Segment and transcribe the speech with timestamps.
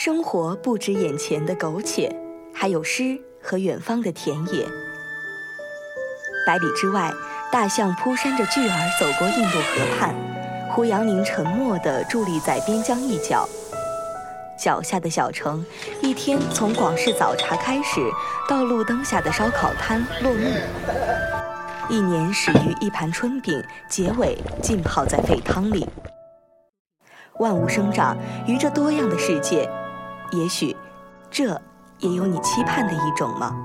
[0.00, 2.08] 生活不止眼前的苟且，
[2.54, 4.64] 还有诗和远方的田野。
[6.46, 7.12] 百里之外，
[7.50, 10.14] 大象扑扇着巨耳走过印度河畔，
[10.70, 13.48] 胡杨林沉默地伫立在边疆一角。
[14.56, 15.66] 脚下的小城，
[16.00, 18.00] 一天从广式早茶开始，
[18.48, 20.48] 到路灯下的烧烤摊落幕；
[21.90, 25.84] 一年始于一盘春饼，结尾浸泡在沸汤里。
[27.40, 29.68] 万物生长于这多样的世界。
[30.32, 30.76] 也许，
[31.30, 31.60] 这
[31.98, 33.56] 也有你期盼的一种吗？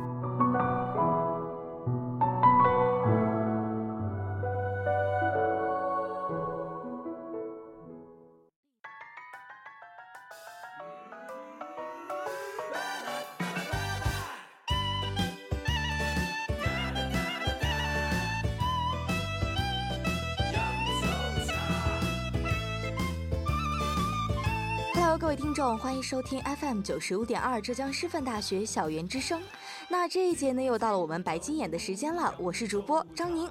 [26.13, 29.41] 收听 FM 九十五点二浙江师范大学校园之声。
[29.90, 32.32] 那这一节呢，又到了我们白金眼的时间了。
[32.38, 33.49] 我是主播张宁。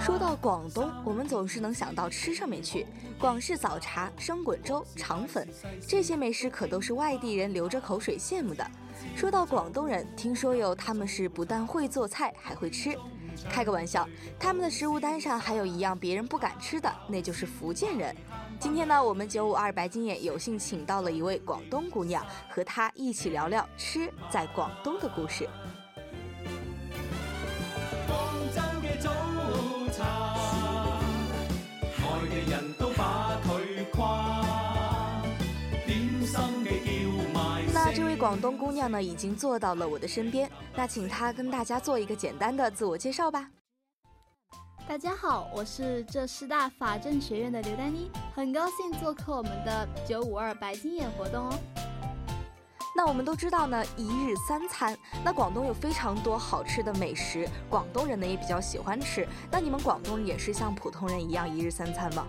[0.00, 2.86] 说到广东，我们总是能想到吃上面去，
[3.18, 5.48] 广式早茶、生滚粥、肠粉，
[5.84, 8.64] 这些美食可都是外地人流着口水羡慕的。
[9.16, 12.96] 说到广东人，听说有他们是不但会做菜，还会吃。
[13.50, 18.14] 开个玩笑，他们的食物单上还有一样别人不敢吃的，那就是福建人。
[18.60, 25.48] 今天呢，我们九五二白金眼有幸请到了一位广东姑娘，和她一起聊聊吃在广东的故事。
[37.72, 40.50] 那这位广东姑娘呢，已经坐到了我的身边。
[40.74, 43.48] 那请她跟大家做一个简单的自我介绍吧。
[44.88, 51.58] 大家好，我是浙师大法政学院的刘丹妮，很高兴做客我们的九五二白金眼活动哦。
[52.96, 59.28] 那我们都知道呢，一日三餐，那广东有非常多好吃的美食，广东人呢也比较喜欢吃。
[59.50, 62.26] 那你们广东也是像普通人一样一日三餐吗？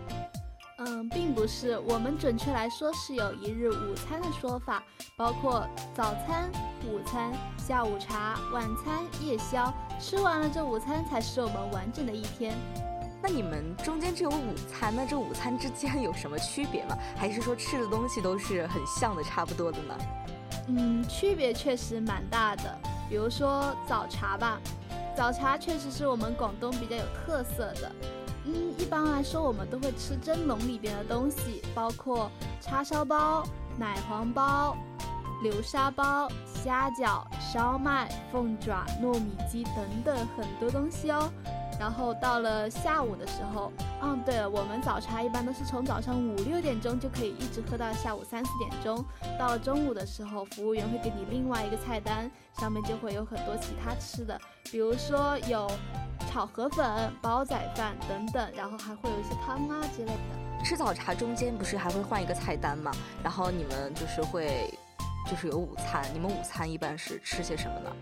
[0.79, 4.81] 嗯，并不是，我们准确来说是有一日午餐的说法，
[5.17, 6.49] 包括早餐、
[6.87, 12.55] 午餐、下午茶、晚餐、夜宵，吃完了这午餐才是我们完整的一天。
[13.21, 16.97] 那你们中间只有午餐，那这午餐之间有什么区别吗？
[17.17, 19.97] 还是说吃的东西都是很像的、差不多的呢？
[20.69, 22.77] 嗯，区别确实蛮大的。
[23.09, 24.57] 比如说早茶吧，
[25.13, 27.91] 早茶确实是我们广东比较有特色的。
[28.45, 33.43] 嗯，一般来说，我们都会吃蒸笼里边的东西，包括叉烧包、
[33.77, 34.75] 奶黄包、
[35.43, 41.29] 流沙包、虾饺、烧麦、凤爪、糯米鸡等等很多东西哦。
[41.79, 49.03] 然后到了下午的时候，嗯，对了，我们早茶一般都是从早上五六点钟就可以一直喝到下午三四点钟。
[49.37, 54.39] 到了中午的时候，服务员会给你另外一个菜单，上面就会有很多其他吃的，
[54.71, 55.69] 比如说有。
[56.29, 60.63] 炒河粉、煲仔饭等等，然后还会有一些汤啊之类的。
[60.63, 62.91] 吃早茶中间不是还会换一个菜单吗？
[63.23, 64.71] 然后你们就是会，
[65.27, 66.05] 就是有午餐。
[66.13, 67.95] 你们午餐一般是吃些什么呢？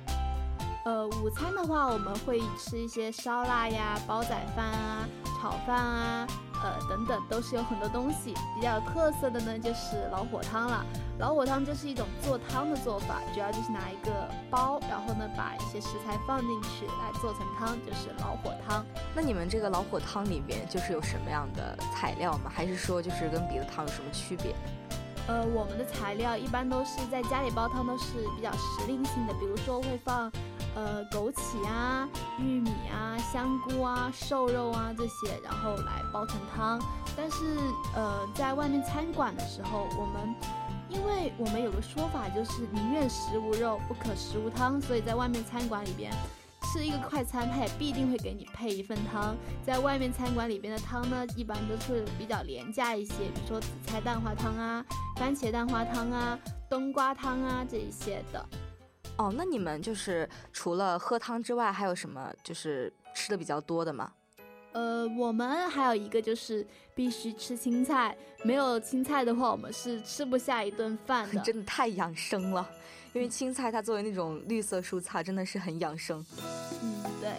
[0.83, 5.07] 呃，午餐的话，我们会吃一些烧腊呀、煲仔饭啊、
[5.39, 6.27] 炒饭啊。
[6.63, 10.83] 呃，等等，都是有很多东西比较有特色的呢，就是老火汤了。
[11.19, 18.83] 老火汤就是一种做汤的做法，主要就是拿一个煲，然后呢把一些食材放进去来做成汤，就是老火汤。
[19.13, 22.51] 那你们这个老火汤里面就是有什么样的材料吗？
[22.51, 24.55] 还是说就是跟别的汤有什么区别？
[25.27, 30.31] 呃，我们的材料一般都是在家里煲汤都是比较时令性的，比如说会放。
[30.77, 32.07] 呃，枸杞啊，
[32.37, 36.79] 玉米啊，香菇啊，瘦肉啊这些，然后来煲成汤。
[37.15, 37.57] 但是，
[37.95, 40.35] 呃，在外面餐馆的时候，我们
[40.87, 44.79] 因为我们有个说法，就是宁愿食无肉，不可食无汤。
[44.79, 46.13] 所以在外面餐馆里边
[46.71, 49.35] 吃一个快餐，它也必定会给你配一份汤。
[49.65, 54.85] 在外面餐馆里边的汤呢，一般都是比较廉价一些，比如说紫菜蛋花汤啊，
[55.15, 56.37] 番茄蛋花汤啊，
[56.69, 58.45] 冬瓜汤啊这一些的。
[59.17, 64.11] 哦，那你们就是除了喝汤之外，还有什么就是吃的比较多的吗？
[64.73, 71.41] 呃，我们还有一个就是必须吃青菜，没有青菜的话，我们是吃不下一顿饭的。
[71.41, 72.69] 真的太养生了，
[73.13, 76.23] 因为青菜它作为那种绿色蔬菜，真的是很养生。
[76.83, 77.31] 嗯，对。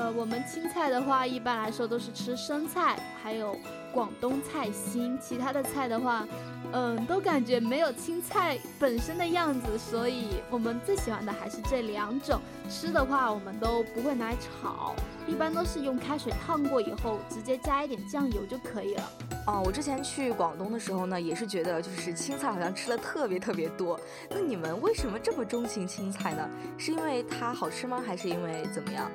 [0.00, 3.54] 呃，我们青菜的话，一般来说都是吃生菜，还有
[3.92, 6.26] 广东菜心，其他的菜的话。
[6.72, 12.40] 嗯，都感觉没有青菜本身的样子，所以我们最喜欢的还是这两种。
[12.70, 14.94] 吃的话，我们都不会拿来炒，
[15.26, 19.02] 一般都是用开水烫过以后，直接加一点酱油就可以了。
[19.48, 24.00] 哦，我之前去广东的时候呢，也是觉得就是青菜好像吃的特别特别多。
[24.30, 26.48] 那你们为什么这么钟情青菜呢？
[26.78, 28.00] 是因为它好吃吗？
[28.06, 29.10] 还是因为怎么样？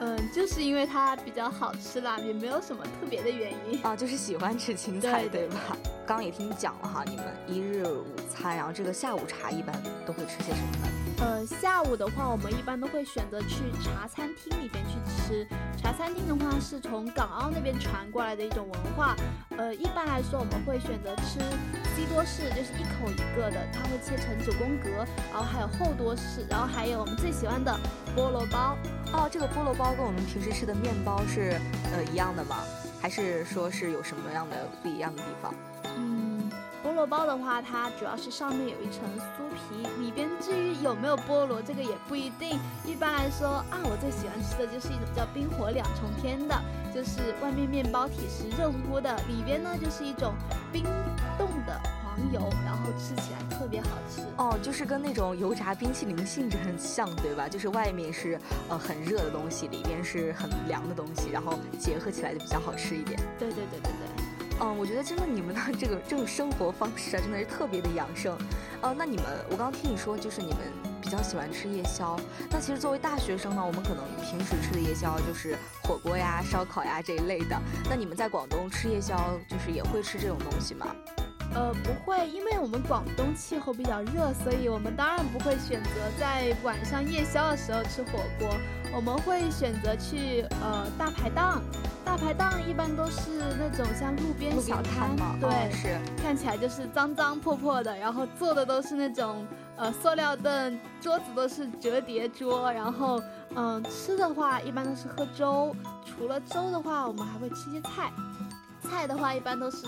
[0.00, 5.76] 嗯，就是因为它比较好吃啦，也没有什么特别的原因啊，就是喜欢吃青菜，对吧？
[6.06, 9.74] 刚刚也听你讲了哈，你们一日午餐，然后这个下午茶一般
[10.06, 10.99] 都会吃些什么呢？
[11.20, 15.46] 呃，下午的话，我们一般都会选择去茶餐厅里边去吃。
[15.76, 19.14] 茶餐厅的话，是从港澳那边传过来的一种文化。
[19.58, 21.38] 呃，一般来说，我们会选择吃
[21.94, 24.88] 西多士，就是一口一个的，它会切成九宫格，
[25.30, 27.78] 然后还有厚多士，然后还有我们最喜欢的
[28.16, 28.74] 菠萝包。
[29.12, 31.60] 哦，这个菠萝包跟我们平时吃的面包是
[31.92, 32.64] 呃一样的吗？
[32.98, 35.54] 还是说是有什么样的不一样的地方？
[35.84, 36.29] 菠
[37.00, 42.58] 萝包的话，它主要是上面有一层酥皮，里边至于有没有菠萝，这个也不一定。
[42.84, 46.54] 一般来说啊，我最喜欢吃的就是一种叫冰火两重天的，
[46.94, 50.34] 就是外面面包体是热乎乎的，里边呢就是一种
[50.70, 50.84] 冰
[51.38, 54.20] 冻的黄油，然后吃起来特别好吃。
[54.36, 57.48] 哦，就是跟那种油炸冰淇淋性质很像，对吧？
[57.48, 58.38] 就是外面是
[58.68, 63.18] 呃很热的东西，里边是很凉的东西，然后结合起来就比较好吃一点。
[63.38, 64.19] 对对对对对。
[64.62, 68.36] 嗯，我觉得真的你们的这个这种生活方式啊，真的是特别的养生。
[68.82, 70.58] 呃，那你们，我刚刚听你说，就是你们
[71.00, 72.18] 比较喜欢吃夜宵。
[72.50, 77.58] 那其实作为大学生呢，我们可能平时吃的夜宵就是火锅呀、烧烤呀这一类的。
[77.88, 79.16] 那你们在广东吃夜宵，
[79.48, 80.94] 就是也会吃这种东西吗？
[81.54, 88.48] 呃，不会，因为我们广东气候比较热，所以我们当然不会选择在晚上夜宵的时候吃火锅。
[88.92, 91.62] 我们会选择去呃大排档。
[92.02, 99.46] 大排档一般都是那种像路边小摊嘛，对，是看起来就是脏脏破破的，然后坐的都是那种
[99.76, 103.22] 呃塑料凳，桌子都是折叠桌，然后
[103.54, 108.10] 嗯吃的话一般都是喝粥，除了粥的话，我们还会吃一些菜，
[108.82, 109.86] 菜的话一般都是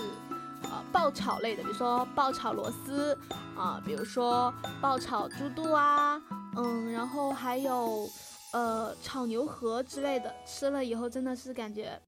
[0.63, 3.17] 呃爆炒类的，比如说爆炒螺丝
[3.55, 6.21] 啊，比如说爆炒猪肚啊，
[6.55, 8.09] 嗯，然后还有。
[8.55, 11.99] 呃，炒牛河之类的，吃了以后真的是感觉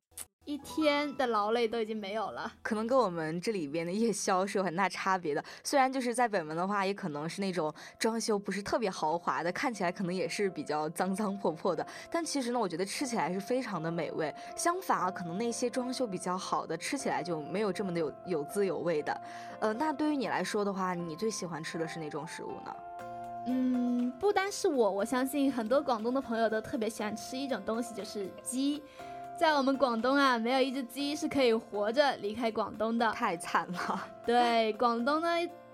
[0.45, 2.51] 一天的劳累都已经没有了。
[2.61, 5.43] 可能跟我们这里边的夜宵是有很大差别的。
[5.63, 11.85] 虽然就是在北门的话，也可能是那种装修不是特别豪华的，看起来可能也是比较脏脏破破的。
[12.11, 14.33] 但其实呢，我觉得吃起来是非常的美味。
[14.55, 19.21] 相反啊，可能那些装修比较好的，吃起来就没有这么的有有滋有味的。
[19.59, 22.75] 呃，那对于你来说的话，你最喜欢吃的是哪种食物呢？
[23.47, 28.83] 嗯，不单是我，我相信很多广东的朋友都特别喜欢吃一种东西，就是鸡。
[29.37, 34.07] 在我们广东啊，没有一只鸡是可以活着离开广东的，太惨了。
[34.25, 35.27] 对，广东呢，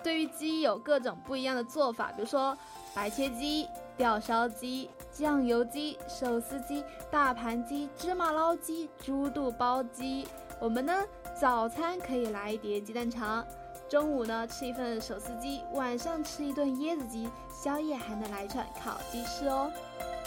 [0.04, 2.58] 对于鸡有各种不一样的做法，比如说
[2.96, 10.28] 白切鸡、吊烧鸡、酱油鸡、手撕鸡、大盘鸡、芝麻捞鸡、猪肚包鸡。
[10.60, 10.94] 我们呢，
[11.40, 13.46] 早餐可以来一碟鸡蛋肠。
[13.88, 19.72] 中午呢吃一份手撕鸡，晚上吃一顿椰子鸡，宵夜还能来一串烤鸡翅哦。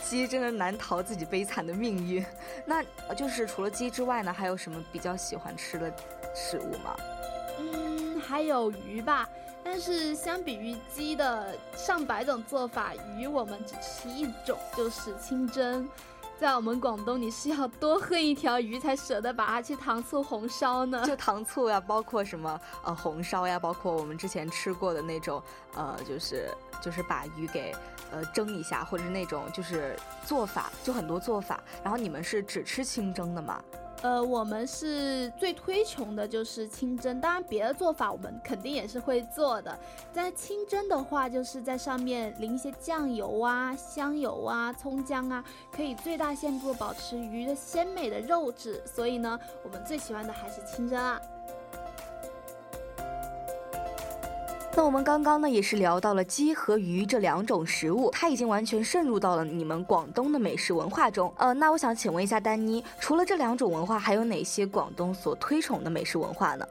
[0.04, 2.24] 鸡真的难逃自己悲惨的命运。
[2.66, 2.84] 那
[3.14, 5.92] 就是除了鸡之外呢，还有什么比较喜欢吃的
[6.34, 6.96] 食物吗？
[7.58, 9.28] 嗯，还有鱼吧。
[9.66, 15.88] 但是相比于鸡的上百种做法，鱼我们只吃一种，就是清蒸。
[16.38, 21.02] 在我们广东，你是要多恨一条鱼才舍得把它去糖醋红烧呢？
[21.06, 25.42] 就糖醋呀，包括什么呃红烧呀，包括我们之前吃过的那种
[25.74, 26.50] 呃，就是
[26.82, 27.74] 就是把鱼给
[28.10, 31.62] 呃蒸一下，或者是那种就是做法，就很多做法。
[31.82, 33.62] 然后你们是只吃清蒸的吗？
[34.04, 39.78] 呃，我们是最推崇的就是清蒸，当然别的做法我们肯定也是会做的。
[40.12, 45.42] 在清蒸的话，就是在上面淋一些酱油啊、香油啊、葱姜啊，
[45.72, 48.82] 可以最大限度保持鱼的鲜美的肉质。
[48.84, 51.18] 所以呢，我们最喜欢的还是清蒸啊。
[54.76, 61.32] 那我们刚刚呢也是聊到了鸡和鱼这两种食物，它已经完全渗入到了你们广东的美食文化中。
[61.36, 66.66] 呃，那我想请问一下丹妮，除了这两种文化，还有哪些广东所推崇的美食文化呢？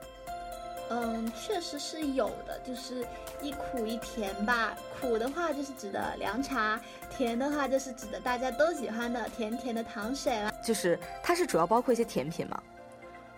[0.89, 3.07] 嗯，确实是有的，就是
[3.41, 4.75] 一苦一甜吧。
[4.99, 6.77] 苦的话就是指的凉茶，
[7.09, 10.53] 甜的话就是指的大家都喜欢的甜甜的糖水了。
[10.61, 12.61] 就是它是主要包括一些甜品吗？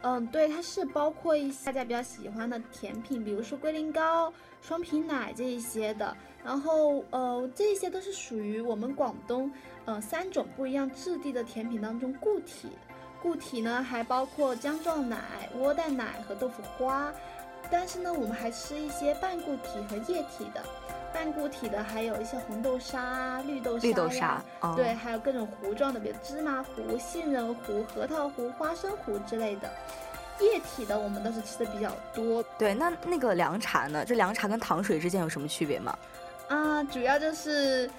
[0.07, 4.31] 嗯，对，它是包括一些大家比较喜欢的甜品，比如说龟苓膏、
[4.62, 6.15] 双皮奶这一些的。
[6.43, 9.51] 然后，呃，这些都是属于我们广东，
[9.85, 12.69] 呃，三种不一样质地的甜品当中固体。
[13.19, 17.12] 固体呢，还包括姜撞奶、窝蛋奶和豆腐花。
[17.71, 20.63] 但是呢，我们还吃一些半固体和液体的。
[21.15, 24.43] 半固体的还有一些红豆沙、绿豆沙，绿豆沙，
[24.75, 29.72] 对，还有各种糊状的，比如芝麻糊、杏仁糊、核桃糊、花生糊之类的。
[30.41, 32.43] 液体的我们都是吃的比较多。
[32.57, 34.03] 对，那那个凉茶呢？
[34.03, 35.98] 这凉茶跟糖水之间有什么区别吗？
[36.50, 37.89] 啊，主要就是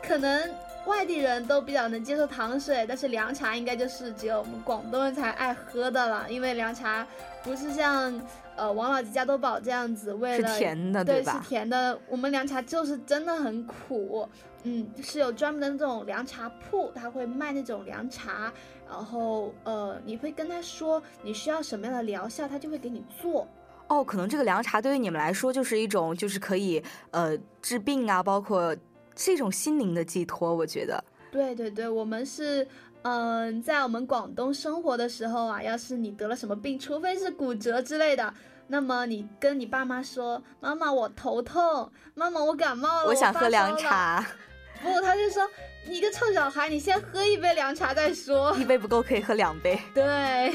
[0.00, 0.48] 可能
[0.86, 7.06] 外地人都比较能接受糖水，但是凉茶应该就是只有我们广东人才爱喝的了，因为凉茶
[7.42, 8.20] 不是像
[8.56, 11.40] 呃王老吉、加多宝这样子为了是甜的，对吧？
[11.42, 14.28] 是甜的，我们凉茶就是真的很苦。
[14.62, 18.52] 嗯，是有专门的那种凉茶铺，他会卖那种凉茶，
[18.86, 23.48] 然后呃，你会跟他说你需要什么样的疗效，他就会给你做。
[23.88, 28.76] 哦，可能这个凉茶对于你们来说就是一种，就是可以呃治病啊，包括
[29.20, 30.54] 是一种心灵的寄托。
[30.54, 32.66] 我觉得，对对对，我们是
[33.02, 38.32] 嗯，在我们广东生活的时候啊，要是你得了什么病，除非是骨折之类的，
[38.66, 44.26] 那么你跟你爸妈说，妈妈我头痛，妈妈我感冒了，我想喝凉茶。
[44.82, 45.46] 不，他就说
[45.86, 49.78] 你个臭小孩，你先喝一杯凉茶再说，一杯不够可以喝两杯。
[49.94, 50.54] 对，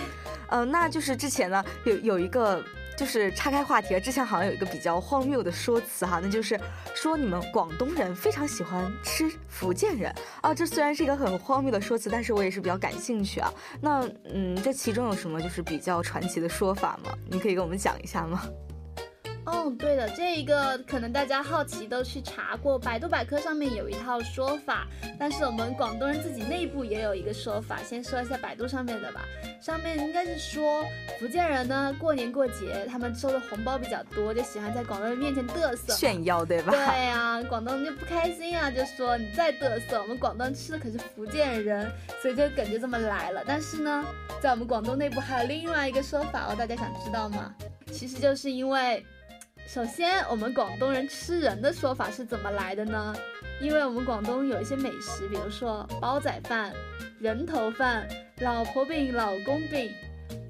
[0.49, 2.63] 呃，那就是之前呢有有一个。
[2.97, 6.59] 就是岔开话题啊，之前好像有一个比较荒谬的说辞哈，那就是
[6.93, 10.53] 说你们广东人非常喜欢吃福建人啊。
[10.53, 13.53] 这虽然是一个很荒谬的说辞，但是我也是比较感兴趣啊。
[13.81, 17.11] 那嗯，这其中有什么就是比较传奇的说法吗？
[17.29, 18.43] 你可以跟我们讲一下吗？
[19.45, 24.87] 哦，对的，这一个可能大家好奇都去查过，百度百科上面有一套说法，
[25.19, 27.77] 但是我们广东人自己内部也有一个说法。
[27.83, 29.21] 先说一下百度上面的吧，
[29.61, 30.83] 上面应该是说
[31.19, 36.71] 福建人呢过年过节他们收的红包比较多，就喜欢在广东人面前嘚瑟炫耀，对吧？
[36.71, 41.87] 对呀，广东人就不开心啊，就说你再嘚瑟，我们广东吃的可是福建人，
[42.19, 43.43] 所以就梗就这么来了。
[43.45, 44.03] 但是呢，
[44.41, 47.53] 在我们广东内部还有另外一个说法哦，大家想知道吗？
[47.91, 49.05] 其实就是因为。
[49.67, 53.13] 首先，我们广东人吃人的说法是怎么来的呢？
[53.59, 56.71] 因为我们广东有一些美食，比如说煲仔饭、
[57.19, 58.07] 人头饭、
[58.39, 59.91] 老婆饼、老公饼、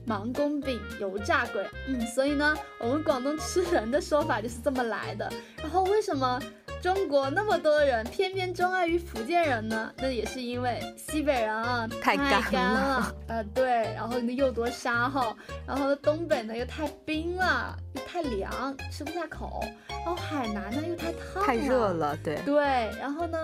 [0.08, 5.32] 盲公饼、油炸鬼，嗯，所以呢，我们广东吃人的说法就是这么来的。
[5.58, 6.40] 然后为什么？
[6.82, 9.92] 中国那么多人，偏偏钟爱于福建人呢？
[9.98, 15.36] 那也是因为西北人啊太干了，呃对，然后呢又多沙哈，
[15.66, 22.56] 然后东北呢又太冰了，又太凉，吃不下口，然后海南呢又太烫，太热了，对对，
[23.00, 23.40] 然后呢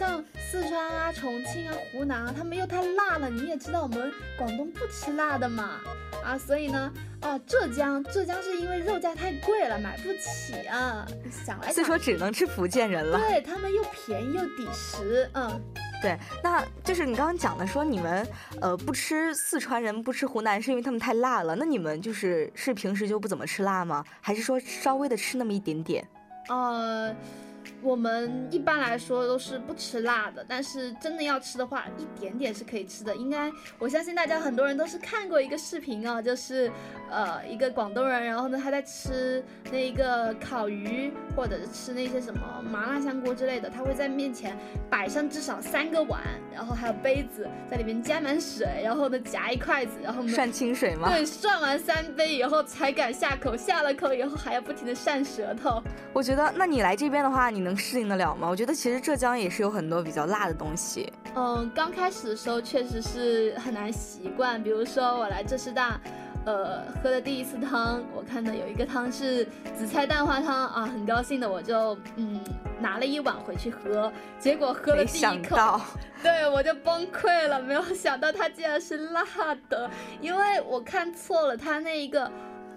[0.00, 5.78] 像四川啊、重庆啊、湖南啊，他们又太辣了，你也知道我们广东不吃辣的嘛，
[6.24, 6.90] 啊，所以呢。
[7.20, 11.06] 啊，浙江，浙江是因为肉价太贵了，买不起啊。
[11.44, 13.18] 想来，所以说只能吃福建人了。
[13.18, 15.60] 对他们又便宜又抵食，嗯，
[16.00, 16.18] 对。
[16.42, 18.26] 那就是你刚刚讲的，说你们
[18.58, 21.54] 呃不吃四川人，不吃湖南，是因为他们太辣了。
[21.54, 24.02] 那你们就是是平时就不怎么吃辣吗？
[24.22, 26.08] 还是说稍微的吃那么一点点？
[26.48, 27.14] 呃。
[27.82, 33.14] 我们一般来说都是不吃辣的，但是真的要吃的话，一点点是可以吃的。
[33.16, 36.70] 应该我相信大家很多人都是看过一个视频啊，就是
[37.10, 42.40] 呃一个广东人，然后呢他在吃那一个烤鱼或者是吃那些什么
[42.70, 44.56] 麻辣香锅之类的，他会在面前
[44.88, 46.20] 摆上至少三个碗，
[46.54, 51.08] 然后还有杯子，在里面加满水，然后呢夹一筷子，然后涮 清水吗？
[51.10, 55.82] 对，涮完三杯以后才敢下口，下了口以后还要不停的涮舌头。
[56.12, 57.80] 我觉得那你来这边的话，你能。
[57.80, 58.46] 适应得了吗？
[58.46, 61.10] 我觉得其实浙江也是有很多比较辣的东西。
[61.34, 64.62] 嗯，刚开始的时候确实是很难习惯。
[64.62, 65.98] 比如说我来浙师大，
[66.44, 72.38] 呃，喝的第一次汤，我看到有一个汤是紫菜蛋花汤啊，很高兴的我就嗯
[72.78, 75.80] 拿了一碗回去喝，结果喝了第一口，
[76.22, 77.58] 对我就崩溃了。
[77.62, 79.24] 没有想到它竟然是辣
[79.70, 79.90] 的，
[80.20, 82.30] 因为我看错了它那一个。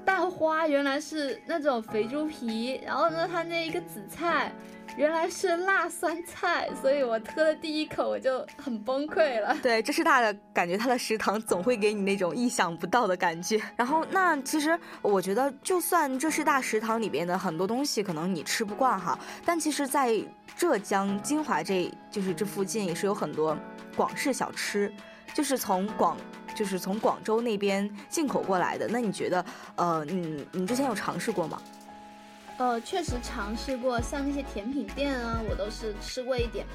[0.05, 4.51] 蛋花原来是那种肥猪皮，然后呢，它那一个紫菜
[4.97, 9.55] 原来是辣酸菜，所以我喝了第一口我就很崩溃了。
[9.63, 13.59] 对，这是大的感觉，它的食堂总会给你那种意想不到的感觉。
[13.75, 20.13] 然后，那其实我觉得，就算浙师大食堂里边的很多东西可能你吃不惯哈，但其实，在
[20.55, 23.57] 浙江金华这就是这附近也是有很多
[23.95, 24.93] 广式小吃，
[25.33, 26.17] 就是从广。
[26.55, 29.43] 就是从广州那边进口过来的，那你觉得，
[29.75, 31.59] 呃，你你之前有尝试过吗？
[32.59, 36.67] 呃，确实尝试过，像那些甜品店啊，我都是吃过一点。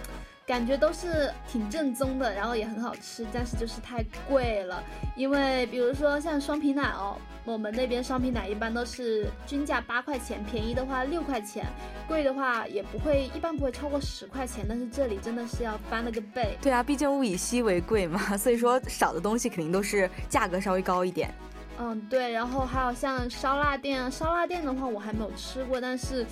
[0.48, 4.82] 感觉都是挺正宗的，然后也很好吃，但是就是太贵了。
[5.14, 11.66] 因为比如说像双皮奶哦，我们那边双皮奶一般都是均价八块钱，便宜的话六块钱，
[12.08, 14.64] 贵的话也不会，一般不会超过十块钱。
[14.66, 16.56] 但是这里真的是要翻了个倍。
[16.62, 21.30] 对啊，毕竟物以稀为贵嘛，所以说少的东西肯定都是价格稍微高一点。
[21.78, 22.32] 嗯，对。
[22.32, 26.24] 然后还有像烧腊店啊，烧腊店的话我还没有吃过，但是。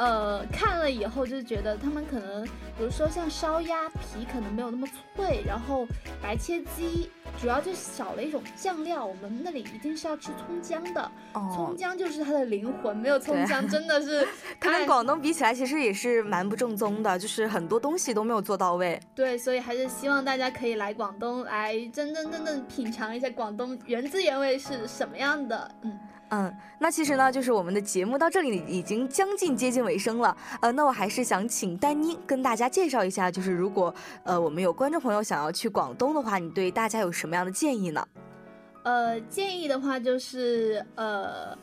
[0.00, 5.86] 呃，看了以后就觉得他们可能，比如说像烧鸭皮可能没有那么脆，然后
[6.22, 9.04] 白切鸡主要就少了一种酱料。
[9.04, 14.26] 我们那里一定是要吃葱姜的，葱哦，姜就是它的灵魂，没有葱姜真的是
[14.58, 18.98] 它跟广东比起来，其实也是蛮不正宗的，就是很多东西都没有做到位。
[19.14, 25.70] 对，所以还是希望大家可以来广东，来真真正正品尝一下广东原汁原味是什么样的。
[25.82, 25.98] 嗯，
[26.30, 30.36] 嗯，那其实呢，就是我们的节目到这里已经将近接近尾声了。
[30.60, 38.06] 呃，那我还是想请丹妮跟大家介绍一下，就是如果呃我们有观众朋友想要去广东的话，你对大家有什么样的建议呢？
[38.84, 41.56] 呃，建议的话就是呃，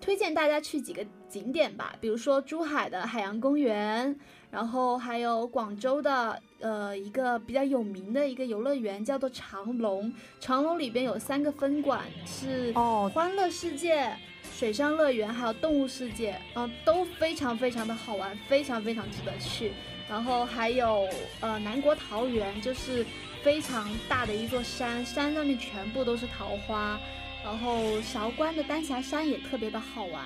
[0.00, 4.18] 推荐大家去几个景点吧，比如说珠海的海洋公园，
[4.50, 14.10] 然后还有广州的呃一个比较有名的一个游乐园叫做长隆，长隆里边有三个分馆是哦欢乐世界。
[14.56, 19.72] 水上乐园还有动物世界，嗯、都非常非常的好玩，非常非常值得去。
[20.08, 21.08] 然后还有
[21.40, 23.04] 呃南国桃源，就是
[23.42, 26.98] 非常大的一座山，山上面全部都是桃花。
[27.42, 30.22] 然后韶关的丹霞山也特别的好玩。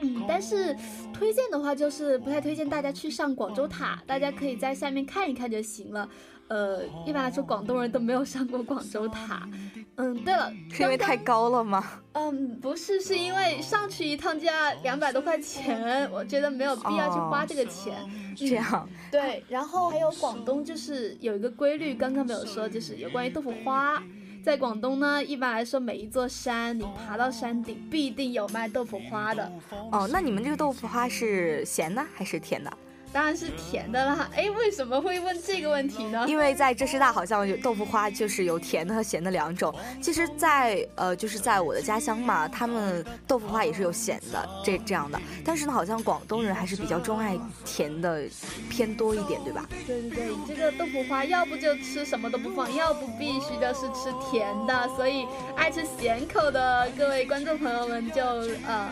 [0.00, 0.76] 嗯，但是
[1.12, 6.08] 推荐的话就是不太推荐大家去上广州塔，大家可以在下面看一看就行了。
[6.48, 9.48] 呃，一般来说广东人都没有上过广州塔。
[9.96, 11.84] 嗯，对了，是因为太高了吗？
[12.12, 17.94] 嗯，不是，是因为上去一趟就要两百多块钱，我觉得没有必要去花这个钱。
[18.36, 24.00] 这样，对，然后还有广东就是有一个规律，刚刚没有说，就是有关于豆腐花。
[24.46, 29.50] 在广东呢，一般来说每一座山，你爬到山顶必定有卖豆腐花的，
[29.90, 32.72] 哦，那你们这个豆腐花是咸的还是甜的？
[33.16, 34.28] 当然是甜的啦。
[34.34, 36.26] 哎，为什么会问这个问题呢？
[36.28, 39.74] 因为在浙师大好像有豆腐花就是有甜的和咸的两种。
[40.02, 45.18] 其实在，呃就是在我的家乡嘛，他们豆腐花也是有咸的这这样的。
[45.42, 48.24] 但是呢，好像广东人还是比较钟爱甜的
[48.68, 49.66] 偏多一点，对吧？
[49.86, 54.86] 对对对，这个豆腐花要不就吃什么都不放，要不必须就是吃甜的。
[54.94, 58.22] 所以爱吃咸口的各位观众朋友们就
[58.66, 58.90] 呃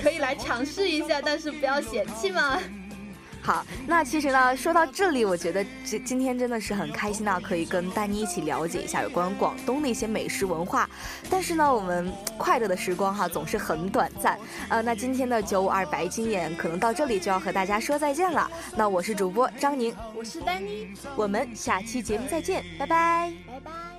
[0.00, 2.60] 可以来尝试一下，但是不要嫌弃嘛。
[3.42, 10.88] 好，那其实呢，说到这里，我觉得今今天真的是很开心啊，可以跟丹妮一起了解一下有关广东的一些美食文化。
[11.28, 18.48] 但是呢，我们快乐的时光哈总是很短暂，呃，那今天的九五二白金眼可能到这里就要和大家说再见了。
[18.76, 23.32] 那我是主播张宁，我是丹妮，我们下期节目再见，拜拜。
[23.48, 23.91] 拜拜。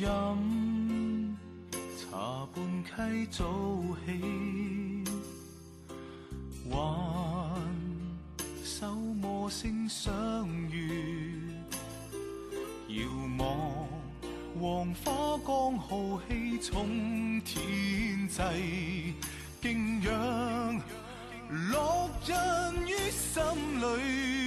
[0.00, 1.36] 饮
[1.98, 3.44] 茶半溪早
[4.06, 5.04] 起，
[6.70, 6.80] 挽
[8.64, 11.42] 手摩声相遇，
[12.88, 12.96] 遥
[13.38, 13.86] 望
[14.58, 19.14] 黄花江浩气冲天际，
[19.60, 20.80] 敬仰
[21.70, 22.32] 落印
[22.86, 23.42] 于心
[23.82, 24.39] 里，